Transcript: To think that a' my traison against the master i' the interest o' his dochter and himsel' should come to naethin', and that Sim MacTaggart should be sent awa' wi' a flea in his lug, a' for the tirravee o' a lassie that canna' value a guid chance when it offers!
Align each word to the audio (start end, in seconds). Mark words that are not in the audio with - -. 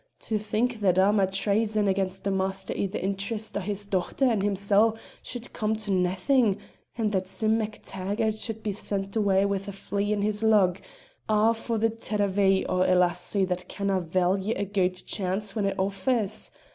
To 0.21 0.39
think 0.39 0.79
that 0.79 0.97
a' 0.97 1.13
my 1.13 1.27
traison 1.27 1.87
against 1.87 2.23
the 2.23 2.31
master 2.31 2.73
i' 2.75 2.87
the 2.87 2.99
interest 3.03 3.55
o' 3.55 3.59
his 3.59 3.85
dochter 3.85 4.25
and 4.25 4.41
himsel' 4.41 4.97
should 5.21 5.53
come 5.53 5.75
to 5.75 5.91
naethin', 5.91 6.57
and 6.97 7.11
that 7.11 7.27
Sim 7.27 7.59
MacTaggart 7.59 8.43
should 8.43 8.63
be 8.63 8.73
sent 8.73 9.15
awa' 9.15 9.45
wi' 9.45 9.57
a 9.67 9.71
flea 9.71 10.11
in 10.11 10.23
his 10.23 10.41
lug, 10.41 10.81
a' 11.29 11.53
for 11.53 11.77
the 11.77 11.91
tirravee 11.91 12.65
o' 12.67 12.81
a 12.81 12.95
lassie 12.97 13.45
that 13.45 13.67
canna' 13.67 14.01
value 14.01 14.55
a 14.57 14.65
guid 14.65 14.95
chance 15.05 15.55
when 15.55 15.65
it 15.67 15.77
offers! 15.77 16.49